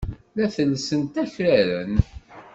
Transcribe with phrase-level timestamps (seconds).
[0.37, 1.95] La ttellsent akraren.